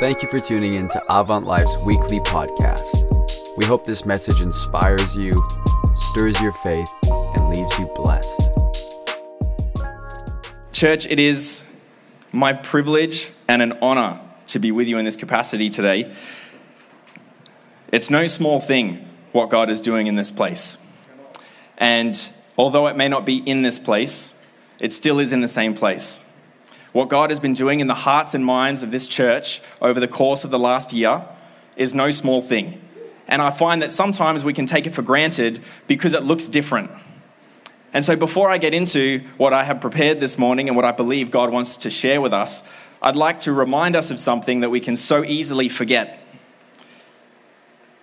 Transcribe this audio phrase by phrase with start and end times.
[0.00, 3.56] Thank you for tuning in to Avant Life's weekly podcast.
[3.56, 5.32] We hope this message inspires you,
[5.96, 8.48] stirs your faith, and leaves you blessed.
[10.70, 11.64] Church, it is
[12.30, 16.14] my privilege and an honor to be with you in this capacity today.
[17.90, 20.78] It's no small thing what God is doing in this place.
[21.76, 22.16] And
[22.56, 24.32] although it may not be in this place,
[24.78, 26.22] it still is in the same place.
[26.92, 30.08] What God has been doing in the hearts and minds of this church over the
[30.08, 31.26] course of the last year
[31.76, 32.80] is no small thing.
[33.28, 36.90] And I find that sometimes we can take it for granted because it looks different.
[37.92, 40.92] And so, before I get into what I have prepared this morning and what I
[40.92, 42.62] believe God wants to share with us,
[43.00, 46.20] I'd like to remind us of something that we can so easily forget.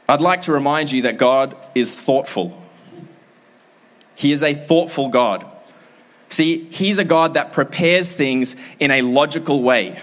[0.08, 2.62] I'd like to remind you that God is thoughtful.
[4.16, 5.46] He is a thoughtful God.
[6.30, 10.00] See, He's a God that prepares things in a logical way.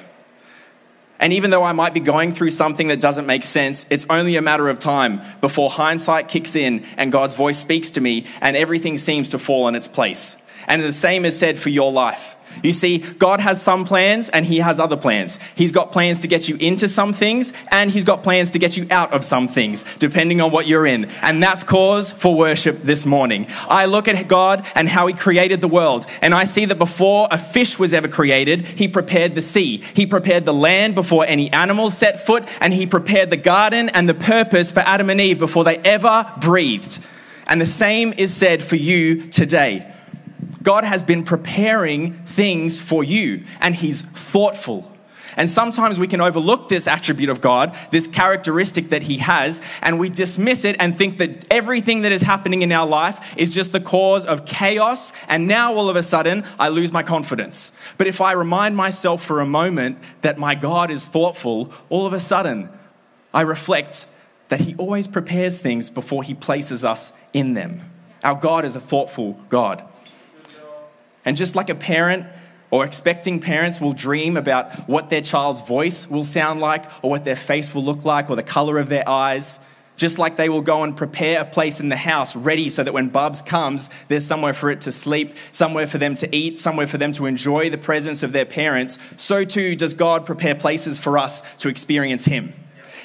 [1.22, 4.34] And even though I might be going through something that doesn't make sense, it's only
[4.34, 8.56] a matter of time before hindsight kicks in and God's voice speaks to me and
[8.56, 10.36] everything seems to fall in its place.
[10.66, 12.34] And the same is said for your life.
[12.62, 15.38] You see, God has some plans and He has other plans.
[15.54, 18.76] He's got plans to get you into some things and He's got plans to get
[18.76, 21.06] you out of some things, depending on what you're in.
[21.22, 23.46] And that's cause for worship this morning.
[23.68, 27.28] I look at God and how He created the world, and I see that before
[27.30, 29.82] a fish was ever created, He prepared the sea.
[29.94, 34.08] He prepared the land before any animals set foot, and He prepared the garden and
[34.08, 37.04] the purpose for Adam and Eve before they ever breathed.
[37.46, 39.91] And the same is said for you today.
[40.62, 44.92] God has been preparing things for you, and He's thoughtful.
[45.36, 49.98] And sometimes we can overlook this attribute of God, this characteristic that He has, and
[49.98, 53.72] we dismiss it and think that everything that is happening in our life is just
[53.72, 55.12] the cause of chaos.
[55.28, 57.72] And now all of a sudden, I lose my confidence.
[57.98, 62.12] But if I remind myself for a moment that my God is thoughtful, all of
[62.12, 62.68] a sudden,
[63.32, 64.06] I reflect
[64.48, 67.90] that He always prepares things before He places us in them.
[68.22, 69.82] Our God is a thoughtful God.
[71.24, 72.26] And just like a parent
[72.70, 77.22] or expecting parents will dream about what their child's voice will sound like, or what
[77.22, 79.58] their face will look like, or the color of their eyes,
[79.96, 82.94] just like they will go and prepare a place in the house ready so that
[82.94, 86.86] when Bubs comes, there's somewhere for it to sleep, somewhere for them to eat, somewhere
[86.86, 90.98] for them to enjoy the presence of their parents, so too does God prepare places
[90.98, 92.54] for us to experience Him.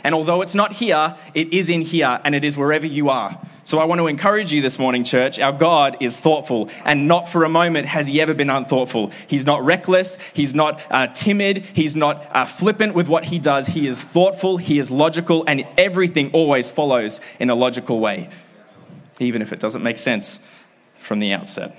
[0.03, 3.39] And although it's not here, it is in here and it is wherever you are.
[3.67, 5.39] So I want to encourage you this morning, church.
[5.39, 9.11] Our God is thoughtful, and not for a moment has He ever been unthoughtful.
[9.27, 13.67] He's not reckless, He's not uh, timid, He's not uh, flippant with what He does.
[13.67, 18.29] He is thoughtful, He is logical, and everything always follows in a logical way,
[19.19, 20.39] even if it doesn't make sense
[20.99, 21.77] from the outset.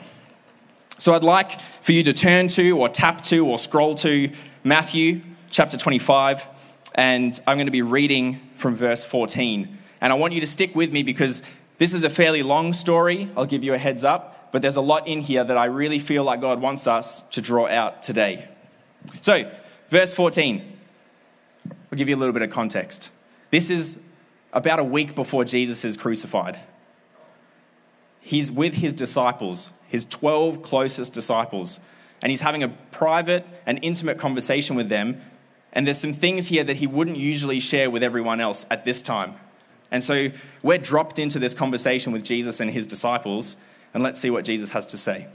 [0.98, 4.30] So I'd like for you to turn to, or tap to, or scroll to
[4.62, 6.44] Matthew chapter 25,
[6.98, 9.78] and I'm going to be reading from verse 14.
[10.00, 11.42] And I want you to stick with me because
[11.78, 14.80] this is a fairly long story, I'll give you a heads up, but there's a
[14.80, 18.48] lot in here that I really feel like God wants us to draw out today.
[19.20, 19.48] So,
[19.90, 20.76] verse 14,
[21.70, 23.10] I'll give you a little bit of context.
[23.52, 23.98] This is
[24.52, 26.58] about a week before Jesus is crucified.
[28.20, 31.78] He's with his disciples, his 12 closest disciples,
[32.22, 35.20] and he's having a private and intimate conversation with them.
[35.72, 39.02] And there's some things here that he wouldn't usually share with everyone else at this
[39.02, 39.34] time.
[39.90, 40.30] And so
[40.62, 43.56] we're dropped into this conversation with Jesus and his disciples,
[43.94, 45.28] and let's see what Jesus has to say.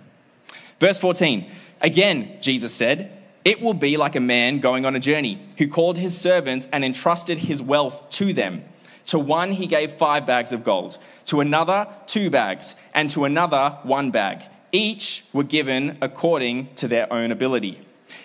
[0.79, 1.49] Verse 14
[1.81, 5.97] Again, Jesus said, It will be like a man going on a journey who called
[5.97, 8.63] his servants and entrusted his wealth to them.
[9.07, 13.77] To one he gave five bags of gold, to another two bags, and to another
[13.83, 14.43] one bag.
[14.71, 17.81] Each were given according to their own ability.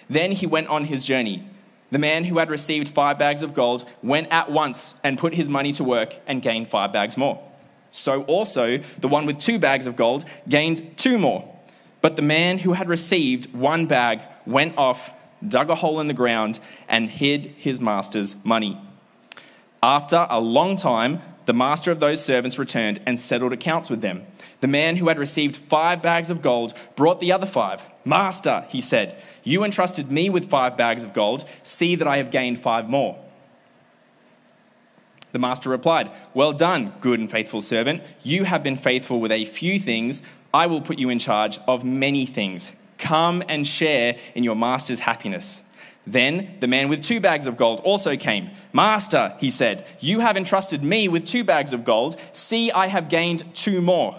[0.08, 1.44] Then he went on his journey.
[1.90, 5.48] The man who had received five bags of gold went at once and put his
[5.48, 7.42] money to work and gained five bags more.
[7.92, 11.54] So also the one with two bags of gold gained two more.
[12.00, 15.10] But the man who had received one bag went off,
[15.46, 18.78] dug a hole in the ground, and hid his master's money.
[19.82, 24.26] After a long time, the master of those servants returned and settled accounts with them.
[24.60, 27.80] The man who had received five bags of gold brought the other five.
[28.04, 31.44] Master, he said, you entrusted me with five bags of gold.
[31.62, 33.18] See that I have gained five more.
[35.32, 38.02] The master replied, Well done, good and faithful servant.
[38.22, 40.22] You have been faithful with a few things.
[40.52, 42.72] I will put you in charge of many things.
[42.98, 45.60] Come and share in your master's happiness.
[46.06, 48.50] Then the man with two bags of gold also came.
[48.72, 52.16] Master, he said, you have entrusted me with two bags of gold.
[52.32, 54.18] See, I have gained two more.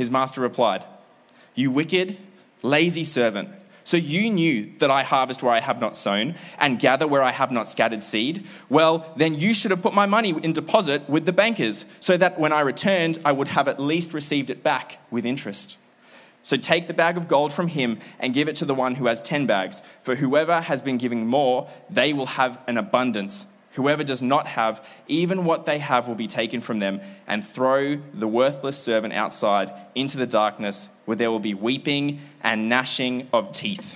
[0.00, 0.82] His master replied,
[1.54, 2.16] You wicked,
[2.62, 3.50] lazy servant.
[3.84, 7.32] So you knew that I harvest where I have not sown and gather where I
[7.32, 8.46] have not scattered seed?
[8.70, 12.40] Well, then you should have put my money in deposit with the bankers, so that
[12.40, 15.76] when I returned, I would have at least received it back with interest.
[16.42, 19.04] So take the bag of gold from him and give it to the one who
[19.04, 19.82] has ten bags.
[20.02, 23.44] For whoever has been giving more, they will have an abundance
[23.74, 27.96] Whoever does not have, even what they have will be taken from them, and throw
[28.12, 33.52] the worthless servant outside into the darkness where there will be weeping and gnashing of
[33.52, 33.94] teeth.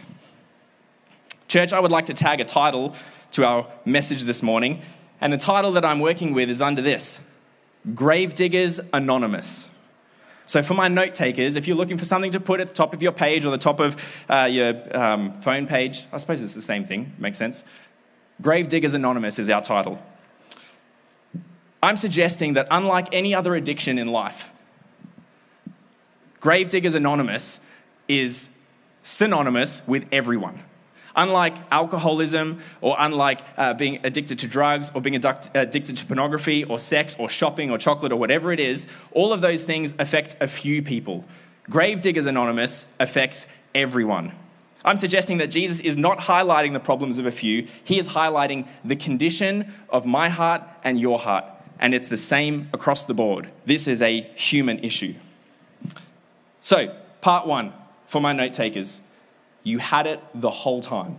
[1.49, 2.94] Church, I would like to tag a title
[3.32, 4.81] to our message this morning,
[5.21, 7.21] and the title that I'm working with is under this
[7.94, 9.69] Gravediggers Anonymous.
[10.47, 12.93] So, for my note takers, if you're looking for something to put at the top
[12.93, 13.97] of your page or the top of
[14.29, 17.65] uh, your um, phone page, I suppose it's the same thing, makes sense.
[18.42, 20.02] Gravediggers Anonymous is our title.
[21.82, 24.48] I'm suggesting that unlike any other addiction in life,
[26.40, 27.60] Gravediggers Anonymous
[28.08, 28.48] is
[29.02, 30.60] synonymous with everyone.
[31.16, 36.64] Unlike alcoholism, or unlike uh, being addicted to drugs, or being adduct- addicted to pornography,
[36.64, 40.37] or sex, or shopping, or chocolate, or whatever it is, all of those things affect
[40.40, 41.25] a few people.
[41.70, 44.32] Gravediggers Anonymous affects everyone.
[44.84, 48.66] I'm suggesting that Jesus is not highlighting the problems of a few, he is highlighting
[48.84, 51.44] the condition of my heart and your heart.
[51.81, 53.50] And it's the same across the board.
[53.66, 55.14] This is a human issue.
[56.60, 57.72] So, part one
[58.06, 59.00] for my note takers
[59.64, 61.19] you had it the whole time.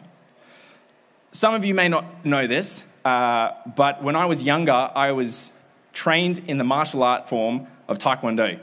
[1.32, 5.52] Some of you may not know this, uh, but when I was younger, I was
[5.94, 8.60] trained in the martial art form of Taekwondo.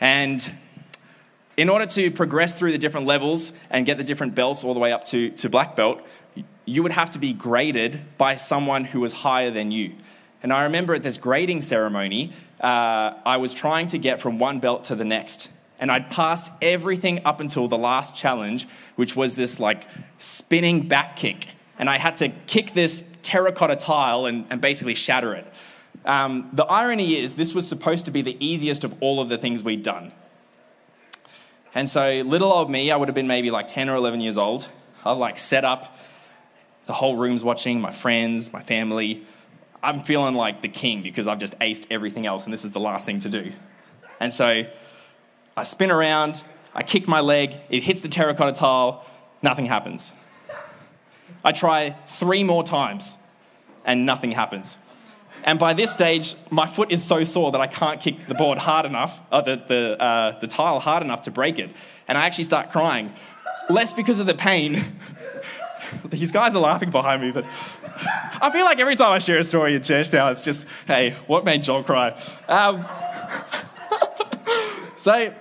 [0.00, 0.50] And
[1.56, 4.80] in order to progress through the different levels and get the different belts all the
[4.80, 6.00] way up to, to black belt,
[6.64, 9.92] you would have to be graded by someone who was higher than you.
[10.42, 14.60] And I remember at this grading ceremony, uh, I was trying to get from one
[14.60, 15.48] belt to the next.
[15.78, 18.66] And I'd passed everything up until the last challenge,
[18.96, 19.84] which was this like
[20.18, 21.46] spinning back kick.
[21.78, 25.46] And I had to kick this terracotta tile and, and basically shatter it.
[26.04, 29.38] Um, the irony is, this was supposed to be the easiest of all of the
[29.38, 30.12] things we'd done.
[31.74, 34.38] And so, little old me, I would have been maybe like 10 or 11 years
[34.38, 34.68] old.
[35.04, 35.96] I've like set up,
[36.86, 39.26] the whole room's watching, my friends, my family.
[39.82, 42.80] I'm feeling like the king because I've just aced everything else, and this is the
[42.80, 43.52] last thing to do.
[44.20, 44.64] And so,
[45.56, 46.44] I spin around,
[46.74, 49.04] I kick my leg, it hits the terracotta tile,
[49.42, 50.12] nothing happens.
[51.44, 53.18] I try three more times,
[53.84, 54.78] and nothing happens.
[55.44, 58.56] And by this stage, my foot is so sore that I can't kick the board
[58.58, 61.70] hard enough, or the, the, uh, the tile hard enough to break it.
[62.08, 63.12] And I actually start crying.
[63.68, 64.82] Less because of the pain.
[66.06, 67.44] These guys are laughing behind me, but
[68.40, 71.14] I feel like every time I share a story in church now, it's just, hey,
[71.26, 72.18] what made Joel cry?
[72.48, 72.86] Um,
[74.96, 75.32] so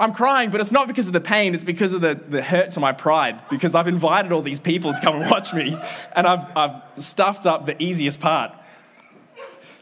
[0.00, 2.70] I'm crying, but it's not because of the pain, it's because of the, the hurt
[2.72, 5.78] to my pride, because I've invited all these people to come and watch me,
[6.14, 8.52] and I've, I've stuffed up the easiest part.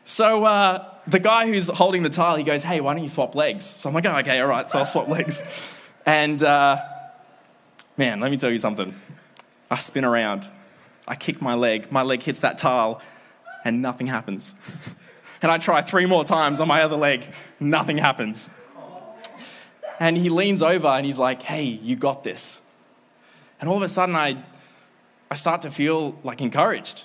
[0.06, 3.34] So uh, the guy who's holding the tile, he goes, Hey, why don't you swap
[3.34, 3.64] legs?
[3.64, 5.42] So I'm like, Oh, okay, all right, so I'll swap legs.
[6.04, 6.82] And uh,
[7.96, 8.94] man, let me tell you something.
[9.70, 10.49] I spin around,
[11.08, 13.00] I kick my leg, my leg hits that tile,
[13.64, 14.54] and nothing happens.
[15.40, 17.26] And I try three more times on my other leg,
[17.58, 18.49] nothing happens.
[20.00, 22.61] And he leans over and he's like, Hey, you got this.
[23.61, 24.42] And all of a sudden, I,
[25.30, 27.04] I start to feel like encouraged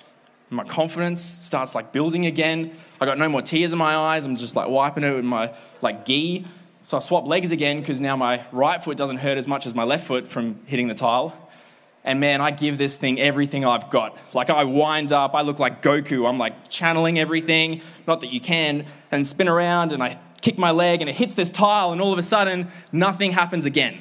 [0.50, 2.76] my confidence starts like building again.
[3.00, 4.26] I got no more tears in my eyes.
[4.26, 6.44] I'm just like wiping it with my like gi.
[6.84, 9.74] So I swap legs again because now my right foot doesn't hurt as much as
[9.74, 11.48] my left foot from hitting the tile.
[12.02, 14.16] And man, I give this thing everything I've got.
[14.34, 16.28] Like I wind up, I look like Goku.
[16.28, 20.70] I'm like channeling everything, not that you can, and spin around and I kick my
[20.70, 24.00] leg and it hits this tile, and all of a sudden, nothing happens again.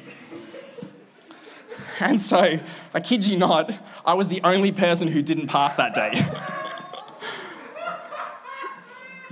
[2.01, 2.58] And so,
[2.94, 3.74] I kid you not,
[4.06, 6.25] I was the only person who didn't pass that day.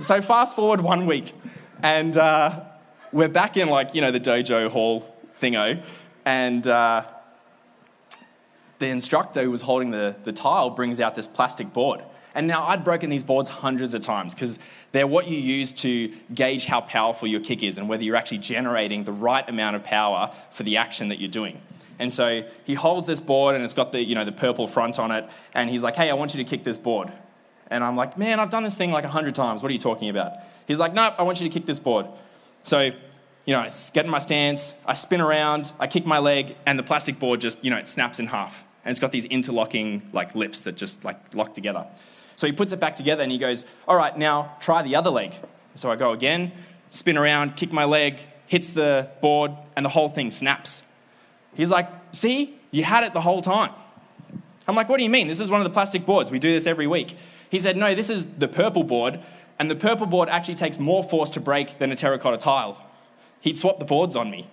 [0.00, 1.32] so, fast forward one week,
[1.82, 2.60] and uh,
[3.10, 5.82] we're back in, like, you know, the dojo hall thingo,
[6.26, 7.04] and uh,
[8.80, 12.02] the instructor who was holding the, the tile brings out this plastic board.
[12.34, 14.58] And now I'd broken these boards hundreds of times because
[14.92, 18.38] they're what you use to gauge how powerful your kick is and whether you're actually
[18.38, 21.60] generating the right amount of power for the action that you're doing.
[21.98, 24.98] And so he holds this board and it's got the, you know, the purple front
[24.98, 25.28] on it.
[25.54, 27.12] And he's like, hey, I want you to kick this board.
[27.70, 29.62] And I'm like, man, I've done this thing like a hundred times.
[29.62, 30.34] What are you talking about?
[30.66, 32.06] He's like, nope, I want you to kick this board.
[32.62, 36.56] So, you know, I get in my stance, I spin around, I kick my leg,
[36.66, 38.64] and the plastic board just, you know, it snaps in half.
[38.84, 41.86] And it's got these interlocking like lips that just like lock together.
[42.36, 45.10] So he puts it back together and he goes, all right, now try the other
[45.10, 45.34] leg.
[45.74, 46.52] So I go again,
[46.90, 50.82] spin around, kick my leg, hits the board, and the whole thing snaps.
[51.58, 53.72] He's like, see, you had it the whole time.
[54.68, 55.26] I'm like, what do you mean?
[55.26, 56.30] This is one of the plastic boards.
[56.30, 57.16] We do this every week.
[57.50, 59.18] He said, no, this is the purple board,
[59.58, 62.80] and the purple board actually takes more force to break than a terracotta tile.
[63.40, 64.48] He'd swap the boards on me.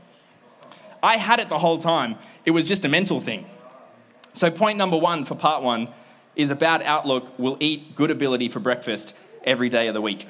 [1.03, 2.15] I had it the whole time.
[2.43, 3.45] It was just a mental thing.
[4.33, 5.89] So, point number one for part one
[6.35, 10.25] is a bad outlook will eat good ability for breakfast every day of the week.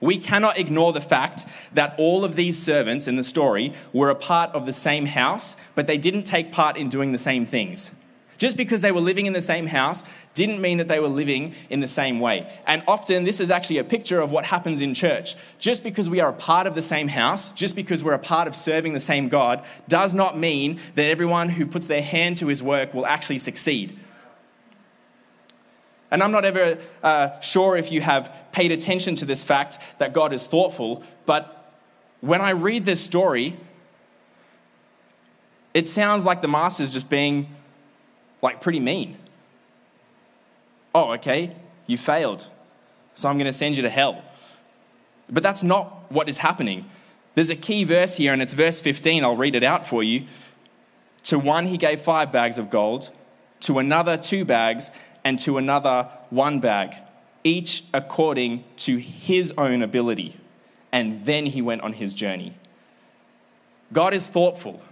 [0.00, 4.14] We cannot ignore the fact that all of these servants in the story were a
[4.14, 7.90] part of the same house, but they didn't take part in doing the same things.
[8.38, 10.02] Just because they were living in the same house
[10.32, 12.50] didn't mean that they were living in the same way.
[12.66, 15.34] And often, this is actually a picture of what happens in church.
[15.58, 18.48] Just because we are a part of the same house, just because we're a part
[18.48, 22.46] of serving the same God, does not mean that everyone who puts their hand to
[22.46, 23.98] his work will actually succeed.
[26.10, 30.12] And I'm not ever uh, sure if you have paid attention to this fact that
[30.12, 31.72] God is thoughtful, but
[32.20, 33.56] when I read this story,
[35.72, 37.48] it sounds like the master's just being
[38.42, 39.16] like pretty mean.
[40.94, 41.54] Oh, okay,
[41.86, 42.50] you failed,
[43.14, 44.24] so I'm going to send you to hell.
[45.30, 46.90] But that's not what is happening.
[47.36, 49.22] There's a key verse here, and it's verse 15.
[49.22, 50.26] I'll read it out for you.
[51.24, 53.10] To one, he gave five bags of gold,
[53.60, 54.90] to another, two bags
[55.24, 56.94] and to another one bag,
[57.44, 60.36] each according to his own ability.
[60.92, 62.54] And then he went on his journey.
[63.92, 64.82] God is thoughtful,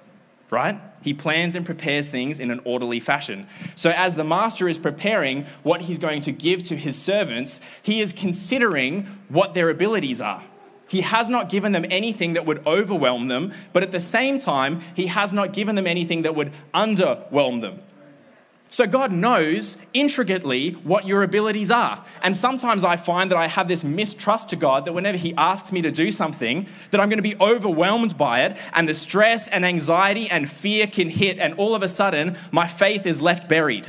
[0.50, 0.80] right?
[1.02, 3.46] He plans and prepares things in an orderly fashion.
[3.76, 8.00] So, as the master is preparing what he's going to give to his servants, he
[8.00, 10.44] is considering what their abilities are.
[10.88, 14.80] He has not given them anything that would overwhelm them, but at the same time,
[14.94, 17.82] he has not given them anything that would underwhelm them.
[18.70, 22.04] So God knows intricately what your abilities are.
[22.22, 25.72] And sometimes I find that I have this mistrust to God that whenever he asks
[25.72, 29.48] me to do something, that I'm going to be overwhelmed by it and the stress
[29.48, 33.48] and anxiety and fear can hit and all of a sudden my faith is left
[33.48, 33.86] buried.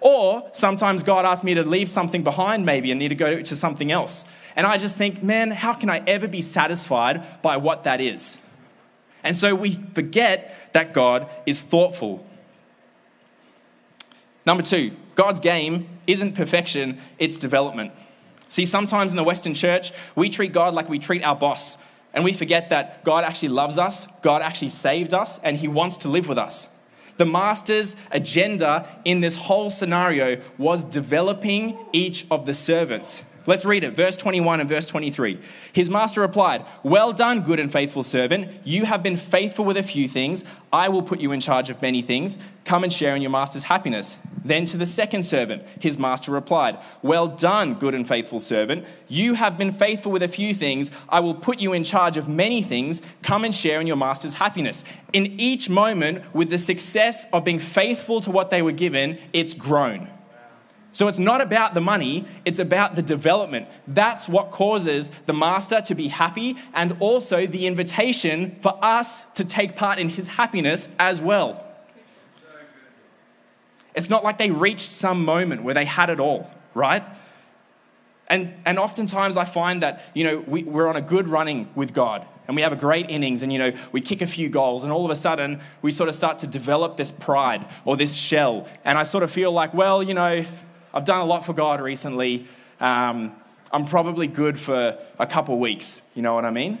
[0.00, 3.56] Or sometimes God asks me to leave something behind maybe and need to go to
[3.56, 4.24] something else.
[4.56, 8.38] And I just think, man, how can I ever be satisfied by what that is?
[9.22, 12.24] And so we forget that God is thoughtful
[14.48, 17.92] Number two, God's game isn't perfection, it's development.
[18.48, 21.76] See, sometimes in the Western church, we treat God like we treat our boss,
[22.14, 25.98] and we forget that God actually loves us, God actually saved us, and He wants
[25.98, 26.66] to live with us.
[27.18, 33.22] The master's agenda in this whole scenario was developing each of the servants.
[33.48, 35.38] Let's read it, verse 21 and verse 23.
[35.72, 38.50] His master replied, Well done, good and faithful servant.
[38.62, 40.44] You have been faithful with a few things.
[40.70, 42.36] I will put you in charge of many things.
[42.66, 44.18] Come and share in your master's happiness.
[44.44, 48.84] Then to the second servant, his master replied, Well done, good and faithful servant.
[49.08, 50.90] You have been faithful with a few things.
[51.08, 53.00] I will put you in charge of many things.
[53.22, 54.84] Come and share in your master's happiness.
[55.14, 59.54] In each moment, with the success of being faithful to what they were given, it's
[59.54, 60.10] grown.
[60.92, 63.68] So it's not about the money, it's about the development.
[63.86, 69.44] That's what causes the master to be happy and also the invitation for us to
[69.44, 71.64] take part in his happiness as well.
[73.94, 77.02] It's not like they reached some moment where they had it all, right?
[78.28, 81.94] And, and oftentimes I find that, you know, we, we're on a good running with
[81.94, 84.84] God and we have a great innings and, you know, we kick a few goals
[84.84, 88.14] and all of a sudden we sort of start to develop this pride or this
[88.14, 88.68] shell.
[88.84, 90.44] And I sort of feel like, well, you know,
[90.92, 92.46] I've done a lot for God recently.
[92.80, 93.34] Um,
[93.72, 96.00] I'm probably good for a couple weeks.
[96.14, 96.78] You know what I mean?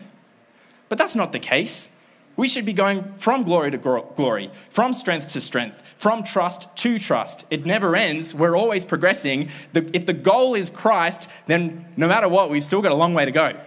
[0.88, 1.90] But that's not the case.
[2.36, 6.98] We should be going from glory to glory, from strength to strength, from trust to
[6.98, 7.44] trust.
[7.50, 8.32] It never ends.
[8.32, 9.50] We're always progressing.
[9.74, 13.24] if the goal is Christ, then no matter what, we've still got a long way
[13.24, 13.58] to go.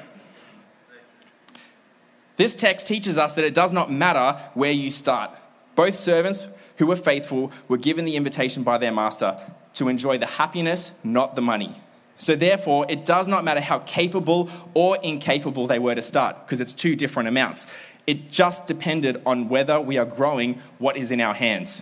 [2.37, 5.31] This text teaches us that it does not matter where you start.
[5.75, 9.37] Both servants who were faithful were given the invitation by their master
[9.75, 11.81] to enjoy the happiness, not the money.
[12.17, 16.61] So, therefore, it does not matter how capable or incapable they were to start, because
[16.61, 17.65] it's two different amounts.
[18.05, 21.81] It just depended on whether we are growing what is in our hands.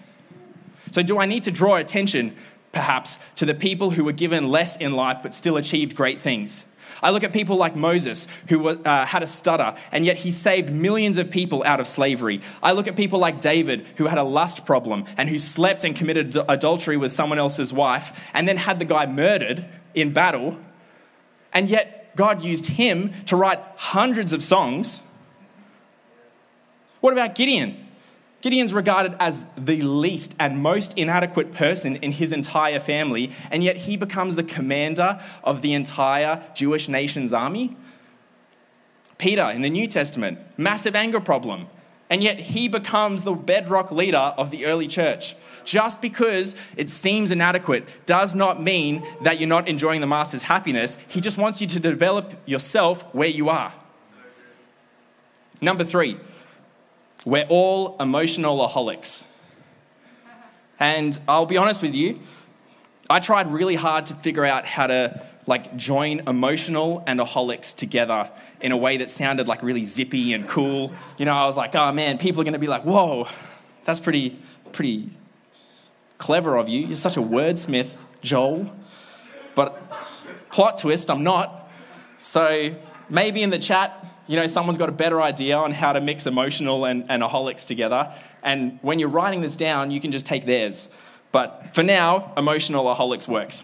[0.91, 2.35] So, do I need to draw attention
[2.71, 6.65] perhaps, to the people who were given less in life but still achieved great things.
[7.01, 10.71] I look at people like Moses, who uh, had a stutter, and yet he saved
[10.71, 12.41] millions of people out of slavery.
[12.61, 15.95] I look at people like David, who had a lust problem and who slept and
[15.95, 20.57] committed adultery with someone else's wife, and then had the guy murdered in battle.
[21.53, 25.01] And yet God used him to write hundreds of songs.
[26.99, 27.88] What about Gideon?
[28.41, 33.77] Gideon's regarded as the least and most inadequate person in his entire family, and yet
[33.77, 37.75] he becomes the commander of the entire Jewish nation's army.
[39.17, 41.67] Peter in the New Testament, massive anger problem,
[42.09, 45.35] and yet he becomes the bedrock leader of the early church.
[45.65, 50.97] Just because it seems inadequate does not mean that you're not enjoying the master's happiness.
[51.09, 53.73] He just wants you to develop yourself where you are.
[55.61, 56.17] Number three,
[57.25, 59.23] we're all emotional aholics.
[60.79, 62.19] And I'll be honest with you,
[63.09, 68.29] I tried really hard to figure out how to like join emotional and aholics together
[68.61, 70.93] in a way that sounded like really zippy and cool.
[71.17, 73.27] You know, I was like, oh man, people are going to be like, whoa,
[73.83, 74.39] that's pretty,
[74.71, 75.09] pretty
[76.19, 76.85] clever of you.
[76.85, 78.71] You're such a wordsmith, Joel.
[79.55, 79.81] But
[80.51, 81.69] plot twist, I'm not.
[82.19, 82.75] So
[83.09, 86.27] maybe in the chat, you know, someone's got a better idea on how to mix
[86.27, 88.13] emotional and, and aholics together.
[88.43, 90.87] And when you're writing this down, you can just take theirs.
[91.31, 93.63] But for now, emotional aholics works.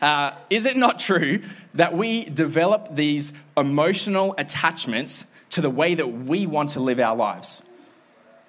[0.00, 1.42] Uh, is it not true
[1.74, 7.16] that we develop these emotional attachments to the way that we want to live our
[7.16, 7.64] lives?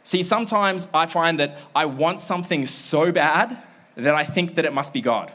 [0.03, 3.57] See, sometimes I find that I want something so bad
[3.95, 5.33] that I think that it must be God.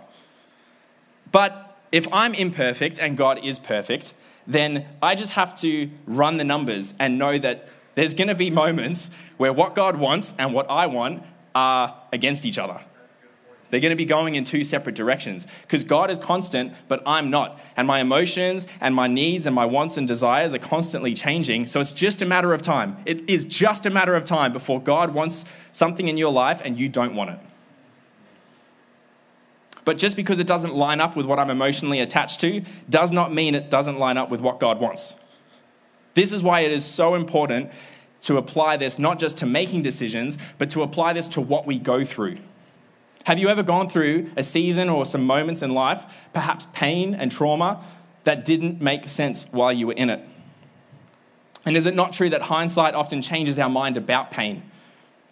[1.32, 4.14] But if I'm imperfect and God is perfect,
[4.47, 8.50] then I just have to run the numbers and know that there's going to be
[8.50, 11.23] moments where what God wants and what I want
[11.55, 12.81] are against each other.
[13.71, 17.31] They're going to be going in two separate directions because God is constant, but I'm
[17.31, 17.61] not.
[17.76, 21.67] And my emotions and my needs and my wants and desires are constantly changing.
[21.67, 22.97] So it's just a matter of time.
[23.07, 26.79] It is just a matter of time before God wants something in your life and
[26.79, 27.38] you don't want it.
[29.87, 33.32] But just because it doesn't line up with what I'm emotionally attached to does not
[33.32, 35.15] mean it doesn't line up with what God wants.
[36.15, 37.71] This is why it is so important
[38.23, 41.78] to apply this not just to making decisions, but to apply this to what we
[41.78, 42.39] go through.
[43.25, 46.02] Have you ever gone through a season or some moments in life,
[46.34, 47.84] perhaps pain and trauma,
[48.25, 50.21] that didn't make sense while you were in it?
[51.65, 54.65] And is it not true that hindsight often changes our mind about pain?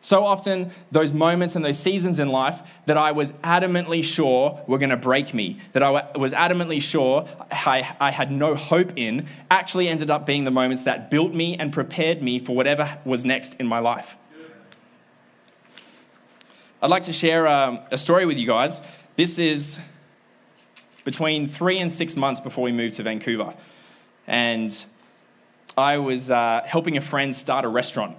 [0.05, 4.77] So often, those moments and those seasons in life that I was adamantly sure were
[4.77, 9.27] going to break me, that I was adamantly sure I, I, had no hope in,
[9.51, 13.25] actually ended up being the moments that built me and prepared me for whatever was
[13.25, 14.19] next in my life.
[16.83, 18.83] I'd like to share um, a story with you guys.
[19.17, 19.79] This is
[21.05, 23.55] between three and six months before we moved to Vancouver.
[24.27, 24.85] And
[25.79, 28.19] I was uh, helping a friend start a restaurant.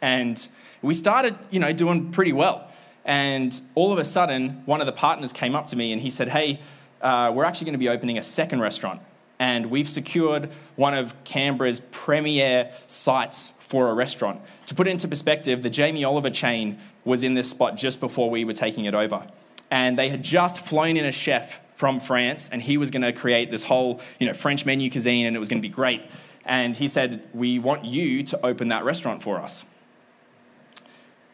[0.00, 0.48] And
[0.82, 2.68] we started, you know, doing pretty well.
[3.04, 6.10] And all of a sudden, one of the partners came up to me and he
[6.10, 6.60] said, Hey,
[7.00, 9.00] uh, we're actually going to be opening a second restaurant.
[9.38, 14.40] And we've secured one of Canberra's premier sites for a restaurant.
[14.66, 18.30] To put it into perspective, the Jamie Oliver chain was in this spot just before
[18.30, 19.26] we were taking it over.
[19.70, 23.12] And they had just flown in a chef from France, and he was going to
[23.12, 26.02] create this whole you know, French menu cuisine, and it was going to be great.
[26.44, 29.64] And he said, We want you to open that restaurant for us.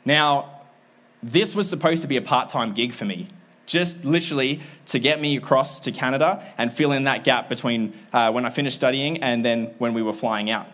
[0.05, 0.63] Now,
[1.23, 3.29] this was supposed to be a part time gig for me,
[3.67, 8.31] just literally to get me across to Canada and fill in that gap between uh,
[8.31, 10.67] when I finished studying and then when we were flying out.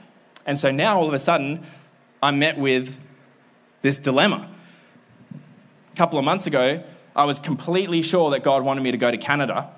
[0.47, 1.67] And so now all of a sudden,
[2.23, 2.95] I'm met with
[3.83, 4.51] this dilemma.
[5.93, 6.83] A couple of months ago,
[7.17, 9.71] I was completely sure that God wanted me to go to Canada.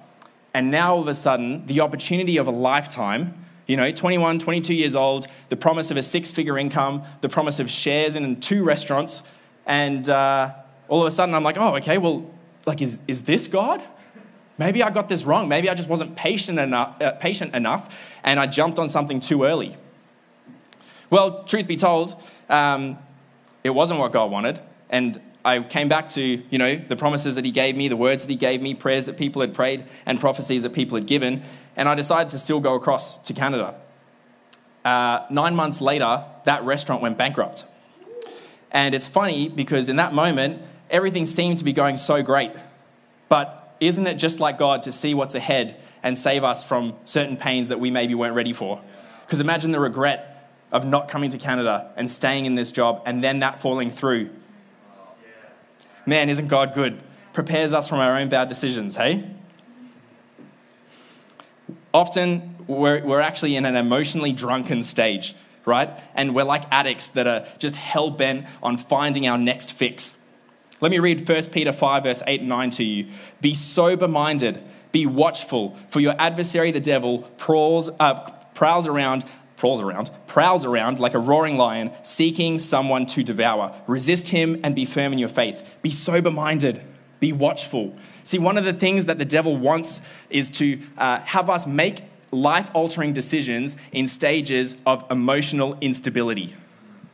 [0.54, 4.74] And now all of a sudden, the opportunity of a lifetime you know, 21, 22
[4.74, 8.62] years old, the promise of a six figure income, the promise of shares in two
[8.62, 9.22] restaurants,
[9.66, 10.55] and uh,
[10.88, 12.31] all of a sudden, I'm like, oh, okay, well,
[12.66, 13.83] like, is, is this God?
[14.59, 15.48] Maybe I got this wrong.
[15.48, 17.94] Maybe I just wasn't patient enough, uh, patient enough
[18.26, 19.76] and I jumped on something too early.
[21.09, 22.98] Well, truth be told, um,
[23.62, 24.61] it wasn't what God wanted.
[24.90, 28.24] And I came back to, you know, the promises that He gave me, the words
[28.24, 31.42] that He gave me, prayers that people had prayed, and prophecies that people had given.
[31.76, 33.76] And I decided to still go across to Canada.
[34.85, 37.64] Uh, nine months later, that restaurant went bankrupt.
[38.70, 42.52] And it's funny because in that moment, everything seemed to be going so great.
[43.29, 47.37] But isn't it just like God to see what's ahead and save us from certain
[47.37, 48.81] pains that we maybe weren't ready for?
[49.24, 53.22] Because imagine the regret of not coming to Canada and staying in this job and
[53.22, 54.31] then that falling through.
[56.07, 57.00] Man, isn't God good?
[57.37, 59.22] prepares us from our own bad decisions, hey?
[61.92, 65.90] Often we're, we're actually in an emotionally drunken stage, right?
[66.14, 70.16] And we're like addicts that are just hell bent on finding our next fix.
[70.81, 73.09] Let me read 1 Peter 5, verse 8 and 9 to you.
[73.40, 79.24] Be sober minded, be watchful, for your adversary, the devil, prowls, uh, prowls around
[79.57, 83.74] prowls around, prowls around like a roaring lion, seeking someone to devour.
[83.87, 85.62] Resist him and be firm in your faith.
[85.83, 86.83] Be sober minded,
[87.20, 87.96] be watchful.
[88.22, 90.00] See, one of the things that the devil wants
[90.31, 92.02] is to uh, have us make
[92.37, 96.55] life altering decisions in stages of emotional instability.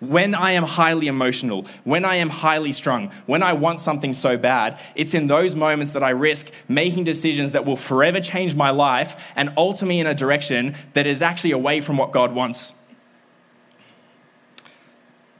[0.00, 4.36] When I am highly emotional, when I am highly strung, when I want something so
[4.36, 8.70] bad, it's in those moments that I risk making decisions that will forever change my
[8.70, 12.72] life and alter me in a direction that is actually away from what God wants.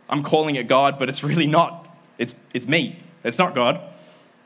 [0.08, 1.88] I'm calling it God, but it's really not.
[2.18, 3.80] It's, it's me, it's not God.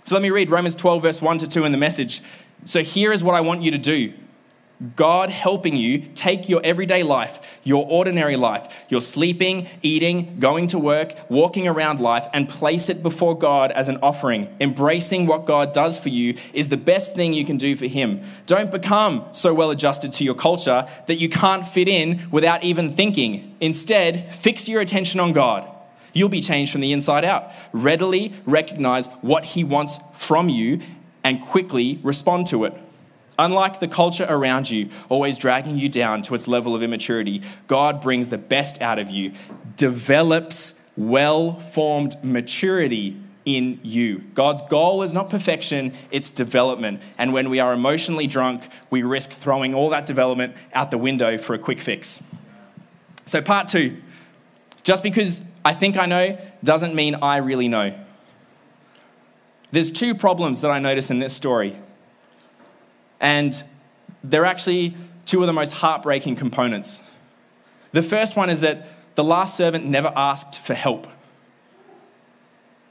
[0.04, 2.22] So let me read Romans 12, verse 1 to 2 in the message.
[2.64, 4.14] So here is what I want you to do
[4.94, 10.78] God helping you take your everyday life, your ordinary life, your sleeping, eating, going to
[10.78, 14.54] work, walking around life, and place it before God as an offering.
[14.60, 18.22] Embracing what God does for you is the best thing you can do for Him.
[18.46, 22.94] Don't become so well adjusted to your culture that you can't fit in without even
[22.94, 23.56] thinking.
[23.60, 25.66] Instead, fix your attention on God.
[26.12, 27.50] You'll be changed from the inside out.
[27.72, 30.80] Readily recognize what He wants from you
[31.24, 32.74] and quickly respond to it.
[33.38, 38.00] Unlike the culture around you, always dragging you down to its level of immaturity, God
[38.00, 39.32] brings the best out of you,
[39.76, 44.18] develops well formed maturity in you.
[44.34, 47.00] God's goal is not perfection, it's development.
[47.18, 51.38] And when we are emotionally drunk, we risk throwing all that development out the window
[51.38, 52.22] for a quick fix.
[53.26, 53.96] So, part two
[54.86, 57.92] just because I think I know doesn't mean I really know.
[59.72, 61.76] There's two problems that I notice in this story.
[63.20, 63.62] And
[64.22, 67.00] they're actually two of the most heartbreaking components.
[67.92, 71.06] The first one is that the last servant never asked for help.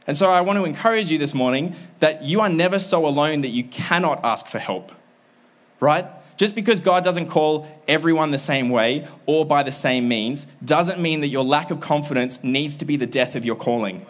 [0.07, 3.41] And so I want to encourage you this morning that you are never so alone
[3.41, 4.91] that you cannot ask for help,
[5.79, 6.05] right?
[6.37, 10.99] Just because God doesn't call everyone the same way or by the same means doesn't
[10.99, 14.05] mean that your lack of confidence needs to be the death of your calling.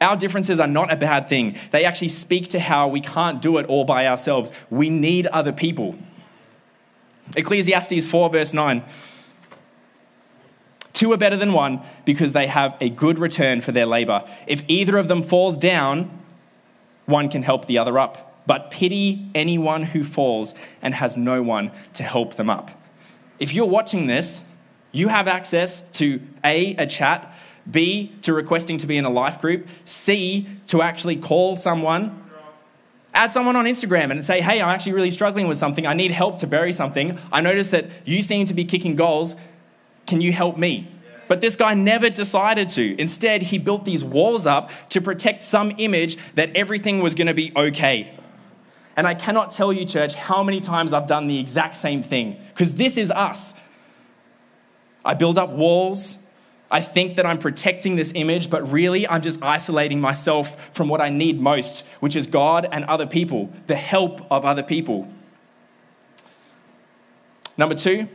[0.00, 1.56] Our differences are not a bad thing.
[1.70, 4.52] They actually speak to how we can't do it all by ourselves.
[4.70, 5.96] We need other people.
[7.36, 8.84] Ecclesiastes 4, verse 9.
[10.92, 14.24] Two are better than one because they have a good return for their labor.
[14.46, 16.10] If either of them falls down,
[17.06, 18.42] one can help the other up.
[18.46, 22.70] But pity anyone who falls and has no one to help them up.
[23.38, 24.40] If you're watching this,
[24.92, 27.34] you have access to A, a chat,
[27.70, 32.22] B, to requesting to be in a life group, C, to actually call someone,
[33.12, 35.86] add someone on Instagram and say, hey, I'm actually really struggling with something.
[35.86, 37.18] I need help to bury something.
[37.32, 39.34] I noticed that you seem to be kicking goals.
[40.06, 40.88] Can you help me?
[41.28, 43.00] But this guy never decided to.
[43.00, 47.34] Instead, he built these walls up to protect some image that everything was going to
[47.34, 48.16] be okay.
[48.96, 52.36] And I cannot tell you, church, how many times I've done the exact same thing,
[52.50, 53.54] because this is us.
[55.04, 56.18] I build up walls
[56.70, 61.00] I think that I'm protecting this image, but really I'm just isolating myself from what
[61.00, 65.12] I need most, which is God and other people, the help of other people.
[67.56, 68.08] Number two,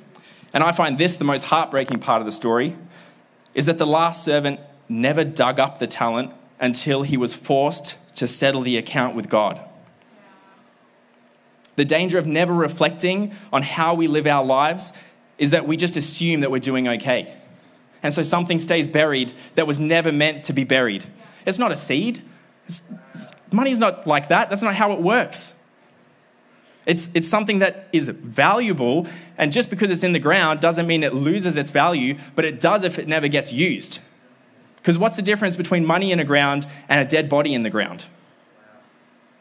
[0.53, 2.75] and I find this the most heartbreaking part of the story,
[3.53, 4.59] is that the last servant
[4.89, 9.61] never dug up the talent until he was forced to settle the account with God.
[11.77, 14.91] The danger of never reflecting on how we live our lives
[15.37, 17.40] is that we just assume that we're doing okay
[18.03, 21.05] and so something stays buried that was never meant to be buried.
[21.45, 22.21] It's not a seed.
[22.67, 22.81] It's,
[23.51, 24.49] money's not like that.
[24.49, 25.53] That's not how it works.
[26.85, 31.03] It's, it's something that is valuable, and just because it's in the ground doesn't mean
[31.03, 33.99] it loses its value, but it does if it never gets used.
[34.77, 37.69] Because what's the difference between money in the ground and a dead body in the
[37.69, 38.05] ground?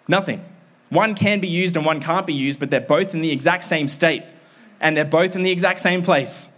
[0.06, 0.44] Nothing.
[0.90, 3.64] One can be used and one can't be used, but they're both in the exact
[3.64, 4.24] same state,
[4.78, 6.50] and they're both in the exact same place.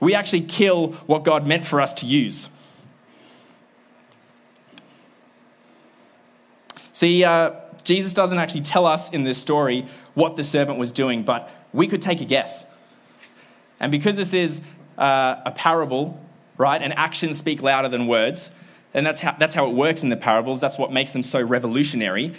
[0.00, 2.48] We actually kill what God meant for us to use.
[6.92, 7.52] See, uh,
[7.84, 11.86] Jesus doesn't actually tell us in this story what the servant was doing, but we
[11.86, 12.64] could take a guess.
[13.78, 14.60] And because this is
[14.98, 16.20] uh, a parable,
[16.58, 18.50] right, and actions speak louder than words,
[18.92, 21.40] and that's how, that's how it works in the parables, that's what makes them so
[21.40, 22.34] revolutionary.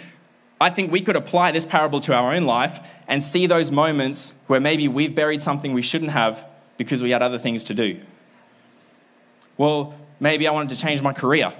[0.60, 4.32] I think we could apply this parable to our own life and see those moments
[4.46, 6.44] where maybe we've buried something we shouldn't have
[6.76, 8.00] because we had other things to do.
[9.58, 11.52] Well, maybe I wanted to change my career.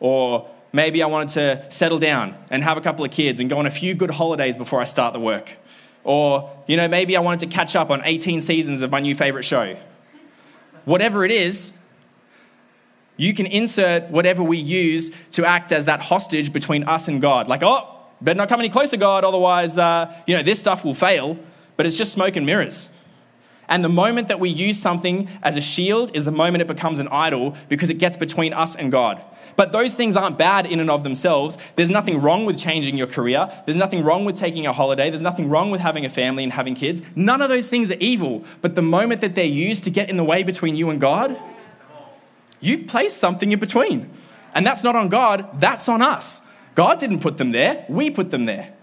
[0.00, 3.58] Or maybe I wanted to settle down and have a couple of kids and go
[3.58, 5.56] on a few good holidays before I start the work.
[6.04, 9.14] Or, you know, maybe I wanted to catch up on 18 seasons of my new
[9.14, 9.76] favorite show.
[10.84, 11.72] Whatever it is,
[13.16, 17.48] you can insert whatever we use to act as that hostage between us and God.
[17.48, 20.94] Like, oh, better not come any closer, God, otherwise, uh, you know, this stuff will
[20.94, 21.38] fail.
[21.76, 22.88] But it's just smoke and mirrors.
[23.68, 26.98] And the moment that we use something as a shield is the moment it becomes
[26.98, 29.20] an idol because it gets between us and God.
[29.56, 31.56] But those things aren't bad in and of themselves.
[31.76, 33.50] There's nothing wrong with changing your career.
[33.64, 35.08] There's nothing wrong with taking a holiday.
[35.08, 37.00] There's nothing wrong with having a family and having kids.
[37.14, 38.44] None of those things are evil.
[38.60, 41.40] But the moment that they're used to get in the way between you and God,
[42.60, 44.10] you've placed something in between.
[44.54, 46.42] And that's not on God, that's on us.
[46.74, 48.74] God didn't put them there, we put them there.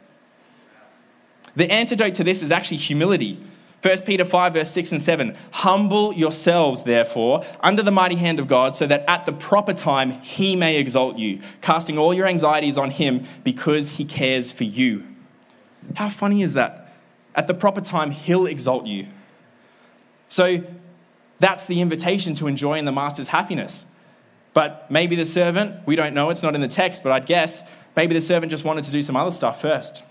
[1.56, 3.40] The antidote to this is actually humility.
[3.84, 5.38] 1 Peter 5, verse 6 and 7.
[5.52, 10.22] Humble yourselves, therefore, under the mighty hand of God, so that at the proper time
[10.22, 15.04] he may exalt you, casting all your anxieties on him because he cares for you.
[15.96, 16.96] How funny is that?
[17.36, 19.08] At the proper time, he'll exalt you.
[20.30, 20.64] So
[21.40, 23.86] that's the invitation to enjoying the master's happiness.
[24.54, 27.64] But maybe the servant, we don't know, it's not in the text, but I'd guess,
[27.98, 30.04] maybe the servant just wanted to do some other stuff first.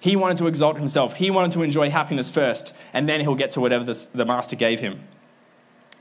[0.00, 1.14] He wanted to exalt himself.
[1.14, 4.80] He wanted to enjoy happiness first, and then he'll get to whatever the, master gave
[4.80, 5.00] him.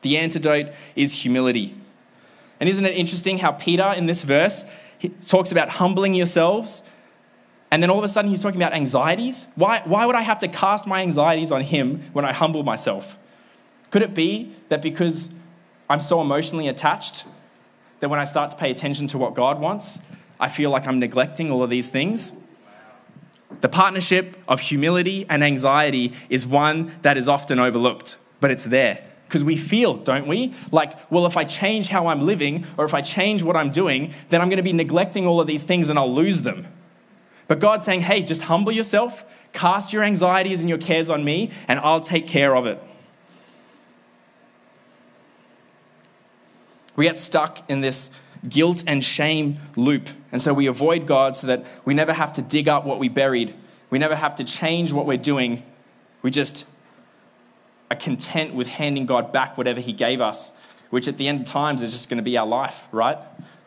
[0.03, 1.75] The antidote is humility.
[2.59, 4.65] And isn't it interesting how Peter, in this verse,
[5.27, 6.83] talks about humbling yourselves,
[7.71, 9.47] and then all of a sudden he's talking about anxieties?
[9.55, 13.17] Why, why would I have to cast my anxieties on him when I humble myself?
[13.89, 15.31] Could it be that because
[15.89, 17.25] I'm so emotionally attached
[17.99, 19.99] that when I start to pay attention to what God wants,
[20.39, 22.33] I feel like I'm neglecting all of these things?
[23.61, 29.03] The partnership of humility and anxiety is one that is often overlooked, but it's there.
[29.27, 30.53] Because we feel, don't we?
[30.71, 34.13] Like, well, if I change how I'm living or if I change what I'm doing,
[34.29, 36.67] then I'm going to be neglecting all of these things and I'll lose them.
[37.47, 41.51] But God's saying, hey, just humble yourself, cast your anxieties and your cares on me,
[41.67, 42.81] and I'll take care of it.
[46.95, 48.09] We get stuck in this
[48.47, 50.09] guilt and shame loop.
[50.31, 53.09] And so we avoid God so that we never have to dig up what we
[53.09, 53.53] buried.
[53.89, 55.63] We never have to change what we're doing.
[56.21, 56.65] We just
[57.89, 60.51] are content with handing God back whatever He gave us,
[60.89, 63.17] which at the end of times is just going to be our life, right?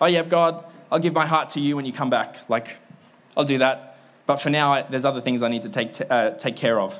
[0.00, 2.36] Oh, yeah, God, I'll give my heart to you when you come back.
[2.48, 2.76] Like,
[3.36, 3.98] I'll do that.
[4.26, 6.98] But for now, there's other things I need to take, uh, take care of.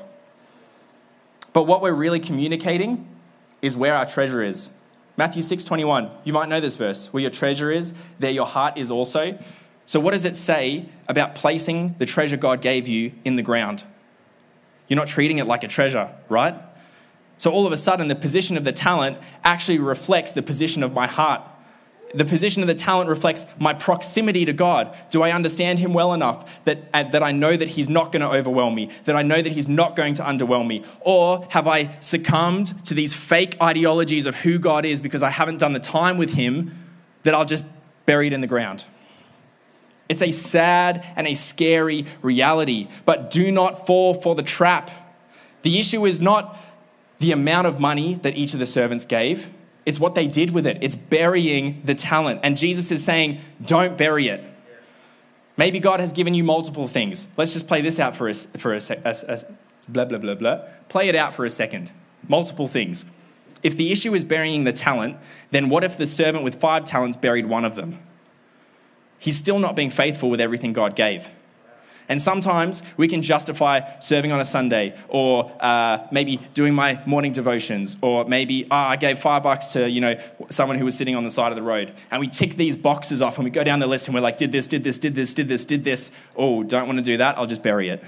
[1.53, 3.07] But what we're really communicating
[3.61, 4.69] is where our treasure is.
[5.17, 6.09] Matthew 6:21.
[6.23, 7.07] You might know this verse.
[7.11, 9.37] Where your treasure is, there your heart is also.
[9.85, 13.83] So what does it say about placing the treasure God gave you in the ground?
[14.87, 16.55] You're not treating it like a treasure, right?
[17.37, 20.93] So all of a sudden the position of the talent actually reflects the position of
[20.93, 21.41] my heart
[22.13, 24.95] the position of the talent reflects my proximity to God.
[25.09, 28.21] Do I understand Him well enough that, uh, that I know that He's not going
[28.21, 30.83] to overwhelm me, that I know that He's not going to underwhelm me?
[31.01, 35.57] Or have I succumbed to these fake ideologies of who God is because I haven't
[35.57, 36.77] done the time with Him
[37.23, 37.65] that I'll just
[38.05, 38.85] bury it in the ground?
[40.09, 44.91] It's a sad and a scary reality, but do not fall for the trap.
[45.61, 46.57] The issue is not
[47.19, 49.47] the amount of money that each of the servants gave
[49.85, 50.77] it's what they did with it.
[50.81, 52.41] It's burying the talent.
[52.43, 54.43] And Jesus is saying, don't bury it.
[55.57, 57.27] Maybe God has given you multiple things.
[57.37, 59.39] Let's just play this out for a, for a, a, a
[59.87, 60.63] blah, blah, blah, blah.
[60.89, 61.91] Play it out for a second.
[62.27, 63.05] Multiple things.
[63.63, 65.17] If the issue is burying the talent,
[65.51, 68.01] then what if the servant with five talents buried one of them?
[69.19, 71.27] He's still not being faithful with everything God gave.
[72.09, 77.31] And sometimes we can justify serving on a Sunday or uh, maybe doing my morning
[77.31, 81.15] devotions or maybe, oh, I gave five bucks to, you know, someone who was sitting
[81.15, 81.93] on the side of the road.
[82.09, 84.37] And we tick these boxes off and we go down the list and we're like,
[84.37, 86.11] did this, did this, did this, did this, did this.
[86.35, 87.37] Oh, don't want to do that.
[87.37, 88.03] I'll just bury it.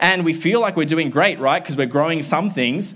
[0.00, 1.62] And we feel like we're doing great, right?
[1.62, 2.94] Because we're growing some things.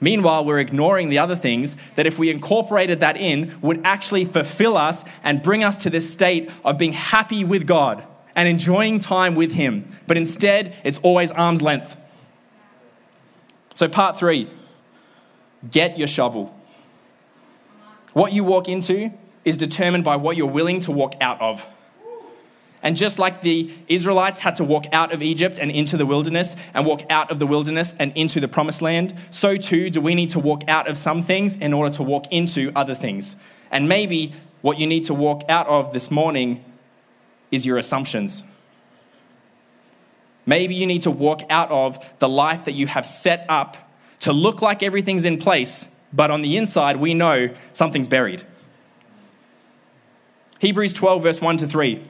[0.00, 4.76] Meanwhile, we're ignoring the other things that, if we incorporated that in, would actually fulfill
[4.76, 8.06] us and bring us to this state of being happy with God
[8.36, 9.96] and enjoying time with Him.
[10.06, 11.96] But instead, it's always arm's length.
[13.74, 14.48] So, part three
[15.70, 16.54] get your shovel.
[18.12, 19.10] What you walk into
[19.44, 21.64] is determined by what you're willing to walk out of.
[22.82, 26.54] And just like the Israelites had to walk out of Egypt and into the wilderness,
[26.72, 30.14] and walk out of the wilderness and into the promised land, so too do we
[30.14, 33.34] need to walk out of some things in order to walk into other things.
[33.70, 36.64] And maybe what you need to walk out of this morning
[37.50, 38.42] is your assumptions.
[40.44, 43.76] Maybe you need to walk out of the life that you have set up
[44.20, 48.44] to look like everything's in place, but on the inside, we know something's buried.
[50.58, 52.02] Hebrews 12, verse 1 to 3.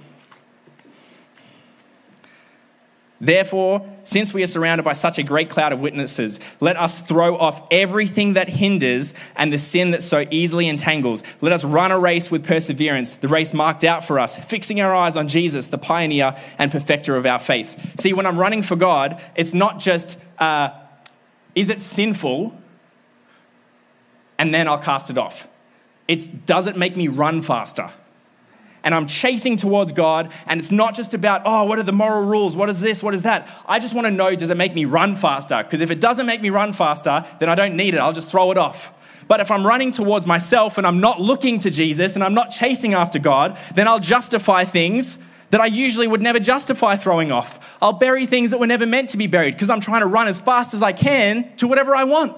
[3.20, 7.36] Therefore, since we are surrounded by such a great cloud of witnesses, let us throw
[7.36, 11.22] off everything that hinders and the sin that so easily entangles.
[11.40, 14.94] Let us run a race with perseverance, the race marked out for us, fixing our
[14.94, 17.94] eyes on Jesus, the pioneer and perfecter of our faith.
[17.98, 20.70] See, when I'm running for God, it's not just, uh,
[21.54, 22.54] is it sinful?
[24.38, 25.48] And then I'll cast it off.
[26.06, 27.90] It's, does it make me run faster?
[28.86, 32.24] And I'm chasing towards God, and it's not just about, oh, what are the moral
[32.24, 32.54] rules?
[32.54, 33.02] What is this?
[33.02, 33.48] What is that?
[33.66, 35.60] I just want to know, does it make me run faster?
[35.64, 37.96] Because if it doesn't make me run faster, then I don't need it.
[37.98, 38.92] I'll just throw it off.
[39.26, 42.52] But if I'm running towards myself and I'm not looking to Jesus and I'm not
[42.52, 45.18] chasing after God, then I'll justify things
[45.50, 47.58] that I usually would never justify throwing off.
[47.82, 50.28] I'll bury things that were never meant to be buried because I'm trying to run
[50.28, 52.36] as fast as I can to whatever I want.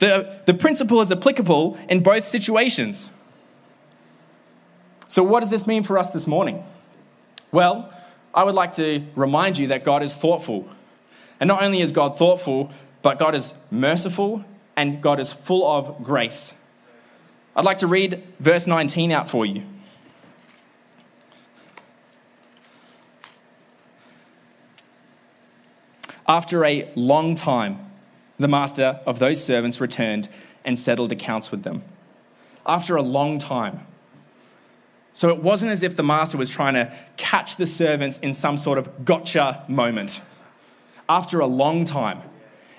[0.00, 3.12] The, the principle is applicable in both situations.
[5.14, 6.64] So, what does this mean for us this morning?
[7.52, 7.94] Well,
[8.34, 10.68] I would like to remind you that God is thoughtful.
[11.38, 16.02] And not only is God thoughtful, but God is merciful and God is full of
[16.02, 16.52] grace.
[17.54, 19.62] I'd like to read verse 19 out for you.
[26.26, 27.88] After a long time,
[28.40, 30.28] the master of those servants returned
[30.64, 31.84] and settled accounts with them.
[32.66, 33.86] After a long time.
[35.14, 38.58] So it wasn't as if the master was trying to catch the servants in some
[38.58, 40.20] sort of gotcha moment
[41.08, 42.20] after a long time.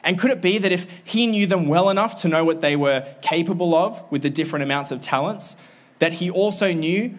[0.04, 2.76] And could it be that if he knew them well enough to know what they
[2.76, 5.56] were capable of with the different amounts of talents,
[6.00, 7.17] that he also knew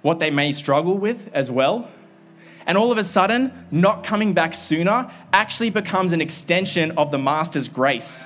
[0.00, 1.90] what they may struggle with as well?
[2.64, 7.18] And all of a sudden, not coming back sooner actually becomes an extension of the
[7.18, 8.24] master's grace.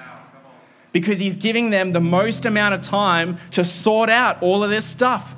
[0.92, 4.84] Because he's giving them the most amount of time to sort out all of this
[4.84, 5.34] stuff.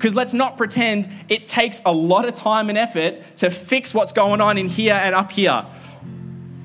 [0.00, 4.14] Because let's not pretend it takes a lot of time and effort to fix what's
[4.14, 5.66] going on in here and up here.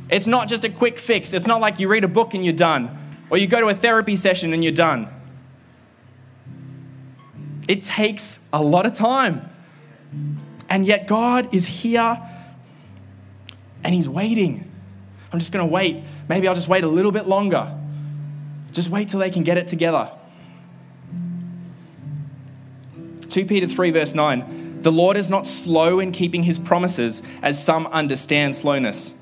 [0.10, 1.34] It's not just a quick fix.
[1.34, 2.98] It's not like you read a book and you're done,
[3.30, 5.10] or you go to a therapy session and you're done.
[7.68, 9.50] It takes a lot of time.
[10.70, 12.18] And yet, God is here
[13.84, 14.72] and He's waiting.
[15.34, 16.06] I'm just going to wait.
[16.30, 17.78] Maybe I'll just wait a little bit longer.
[18.72, 20.10] Just wait till they can get it together.
[23.36, 27.62] 2 Peter 3, verse 9 The Lord is not slow in keeping his promises, as
[27.62, 29.14] some understand slowness.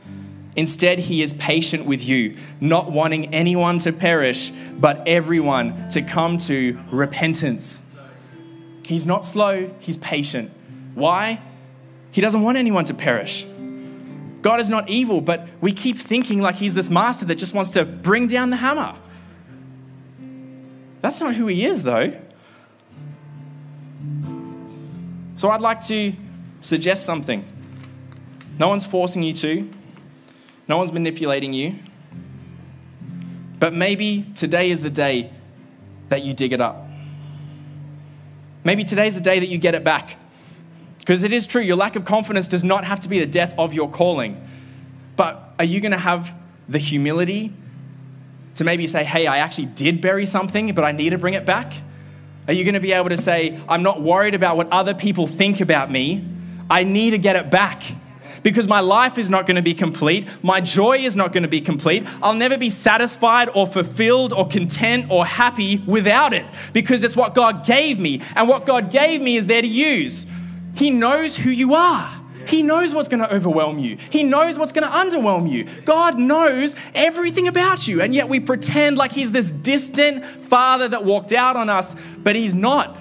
[0.55, 6.37] Instead, he is patient with you, not wanting anyone to perish, but everyone to come
[6.37, 7.81] to repentance.
[8.85, 10.51] He's not slow, he's patient.
[10.93, 11.41] Why?
[12.11, 13.47] He doesn't want anyone to perish.
[14.43, 17.71] God is not evil, but we keep thinking like he's this master that just wants
[17.71, 18.95] to bring down the hammer.
[21.01, 22.13] That's not who he is, though.
[25.43, 26.13] So I'd like to
[26.61, 27.45] suggest something.
[28.57, 29.69] No one's forcing you to,
[30.69, 31.79] no one's manipulating you.
[33.59, 35.33] But maybe today is the day
[36.07, 36.87] that you dig it up.
[38.63, 40.15] Maybe today's the day that you get it back.
[40.99, 43.53] Because it is true, your lack of confidence does not have to be the death
[43.57, 44.41] of your calling.
[45.17, 46.33] But are you going to have
[46.69, 47.51] the humility
[48.55, 51.45] to maybe say, hey, I actually did bury something, but I need to bring it
[51.45, 51.73] back?
[52.47, 55.27] Are you going to be able to say, I'm not worried about what other people
[55.27, 56.27] think about me?
[56.69, 57.83] I need to get it back
[58.43, 60.27] because my life is not going to be complete.
[60.41, 62.05] My joy is not going to be complete.
[62.21, 67.33] I'll never be satisfied or fulfilled or content or happy without it because it's what
[67.33, 68.21] God gave me.
[68.35, 70.25] And what God gave me is there to use.
[70.75, 72.22] He knows who you are.
[72.47, 73.97] He knows what's going to overwhelm you.
[74.09, 75.65] He knows what's going to underwhelm you.
[75.85, 78.01] God knows everything about you.
[78.01, 82.35] And yet we pretend like He's this distant Father that walked out on us, but
[82.35, 82.97] He's not.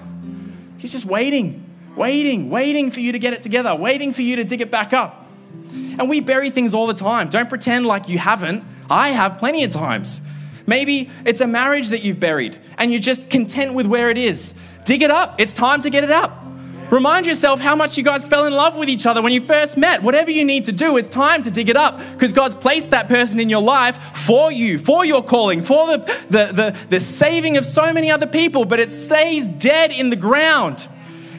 [0.79, 1.65] He's just waiting,
[1.97, 4.93] waiting, waiting for you to get it together, waiting for you to dig it back
[4.93, 5.27] up.
[5.71, 7.29] And we bury things all the time.
[7.29, 8.65] Don't pretend like you haven't.
[8.91, 10.21] I have plenty of times.
[10.67, 14.55] Maybe it's a marriage that you've buried and you're just content with where it is.
[14.85, 15.41] Dig it up.
[15.41, 16.42] It's time to get it up.
[16.91, 19.77] Remind yourself how much you guys fell in love with each other when you first
[19.77, 20.03] met.
[20.03, 23.09] Whatever you need to do, it's time to dig it up because God's placed that
[23.09, 25.99] person in your life for you, for your calling, for the,
[26.29, 30.17] the, the, the saving of so many other people, but it stays dead in the
[30.17, 30.87] ground.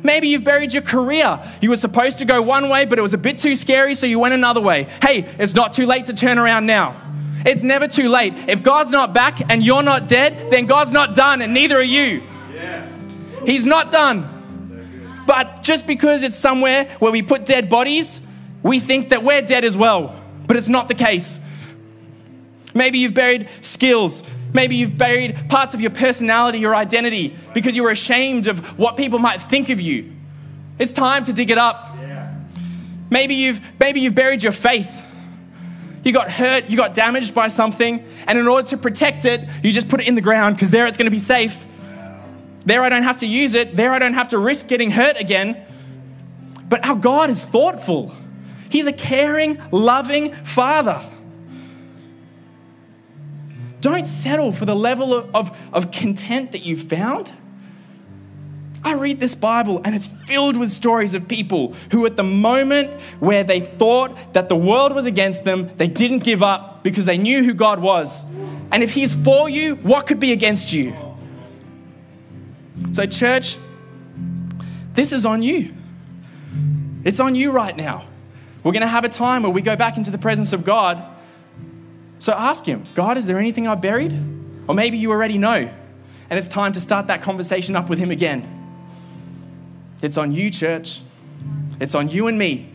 [0.02, 1.40] Maybe you've buried your career.
[1.62, 4.06] You were supposed to go one way, but it was a bit too scary, so
[4.06, 4.88] you went another way.
[5.02, 7.00] Hey, it's not too late to turn around now.
[7.46, 8.34] It's never too late.
[8.48, 11.84] If God's not back and you're not dead, then God's not done, and neither are
[11.84, 12.24] you.
[12.54, 12.88] Yeah.
[13.46, 14.33] He's not done.
[15.26, 18.20] But just because it's somewhere where we put dead bodies,
[18.62, 20.16] we think that we're dead as well.
[20.48, 21.40] But it's not the case.
[22.74, 27.84] Maybe you've buried skills Maybe you've buried parts of your personality, your identity, because you
[27.84, 30.14] were ashamed of what people might think of you.
[30.78, 31.90] It's time to dig it up.
[33.10, 35.02] Maybe you've, maybe you've buried your faith.
[36.04, 39.72] You got hurt, you got damaged by something, and in order to protect it, you
[39.72, 41.66] just put it in the ground because there it's going to be safe.
[42.66, 43.76] There I don't have to use it.
[43.76, 45.66] There I don't have to risk getting hurt again.
[46.70, 48.16] But our God is thoughtful.
[48.70, 51.06] He's a caring, loving Father.
[53.82, 57.34] Don't settle for the level of, of, of content that you've found.
[58.86, 62.92] I read this Bible and it's filled with stories of people who, at the moment
[63.20, 67.18] where they thought that the world was against them, they didn't give up because they
[67.18, 68.26] knew who God was.
[68.72, 70.96] And if He's for you, what could be against you?
[72.92, 73.58] So, church,
[74.94, 75.74] this is on you.
[77.04, 78.08] It's on you right now.
[78.64, 81.04] We're going to have a time where we go back into the presence of God.
[82.20, 84.14] So ask Him, God, is there anything I buried?
[84.68, 85.70] Or maybe you already know,
[86.30, 88.48] and it's time to start that conversation up with Him again.
[90.02, 91.02] It's on you, church.
[91.82, 92.70] It's on you and me.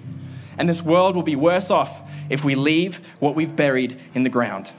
[0.58, 4.28] And this world will be worse off if we leave what we've buried in the
[4.28, 4.72] ground.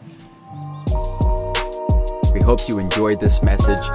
[2.39, 3.85] We hope you enjoyed this message.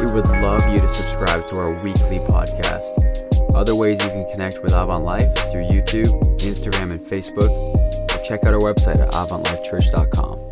[0.00, 3.54] We would love you to subscribe to our weekly podcast.
[3.54, 7.48] Other ways you can connect with Avant Life is through YouTube, Instagram, and Facebook.
[7.48, 10.51] Or check out our website at avantlifechurch.com.